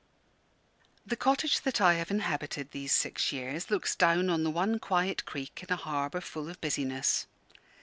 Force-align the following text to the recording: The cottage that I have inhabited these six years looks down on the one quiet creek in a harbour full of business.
The 1.05 1.15
cottage 1.15 1.61
that 1.61 1.79
I 1.79 1.93
have 1.93 2.09
inhabited 2.09 2.71
these 2.71 2.91
six 2.91 3.31
years 3.31 3.69
looks 3.69 3.95
down 3.95 4.31
on 4.31 4.41
the 4.43 4.49
one 4.49 4.79
quiet 4.79 5.25
creek 5.25 5.61
in 5.61 5.71
a 5.71 5.77
harbour 5.77 6.21
full 6.21 6.49
of 6.49 6.59
business. 6.59 7.27